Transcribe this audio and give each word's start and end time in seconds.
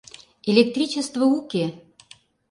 Электричество 0.51 1.23
уке! 1.37 1.65